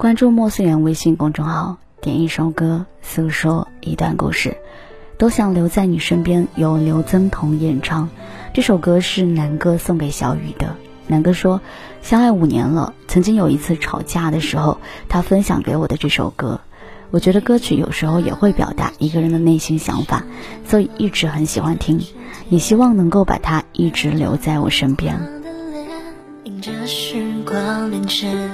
[0.00, 4.56] 关注莫思源微信公众号，点一首歌，诉说一段故事。
[5.18, 8.08] 都想留在你身边，由刘增彤演唱。
[8.54, 10.74] 这首歌是南哥送给小雨的。
[11.06, 11.60] 南哥说，
[12.00, 14.78] 相爱五年了，曾经有一次吵架的时候，
[15.10, 16.62] 他分享给我的这首歌。
[17.10, 20.24] 我觉得歌曲有时候也会表达一个人的内心想法，
[20.66, 22.00] 所以一直很喜欢听，
[22.48, 25.20] 也希望能够把它一直留在我身边。
[26.44, 28.48] 迎着时光凌晨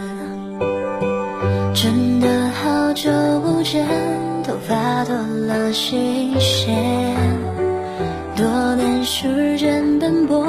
[1.77, 3.87] 真的好久不见，
[4.43, 6.75] 头发多了新鲜。
[8.35, 10.43] 多年时间奔波，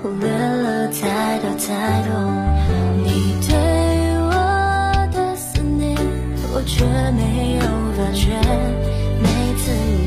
[0.00, 2.14] 忽略了太多太多。
[3.04, 3.52] 你对
[4.20, 5.98] 我的思念，
[6.54, 6.84] 我却
[7.18, 7.62] 没有
[7.96, 8.30] 发觉。
[9.20, 9.99] 每次。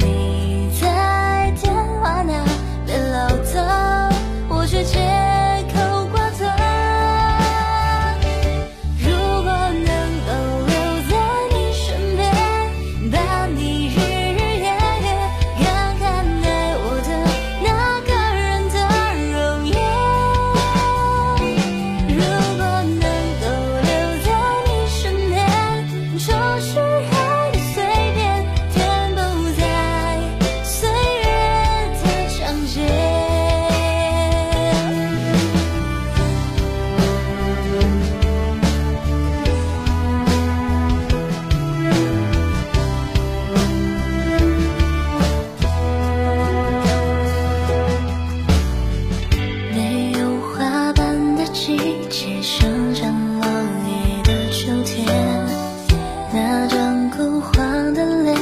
[57.15, 58.35] 枯黄的脸，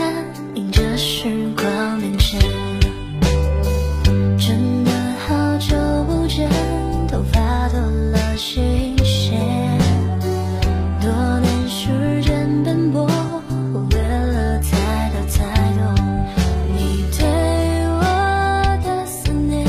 [0.55, 1.25] 迎着时
[1.58, 2.39] 光变迁。
[4.39, 4.91] 真的
[5.27, 6.50] 好久不见，
[7.09, 9.38] 头发多了几线。
[11.02, 11.11] 多
[11.42, 13.05] 年时间奔波，
[13.49, 15.81] 忽略了太多太多。
[16.73, 17.27] 你对
[17.89, 18.02] 我
[18.86, 19.67] 的思念，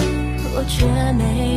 [0.55, 1.52] 我却没。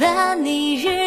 [0.00, 0.99] 把你日